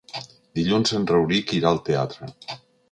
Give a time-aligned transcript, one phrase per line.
[0.59, 2.35] Dilluns en Rauric irà al teatre.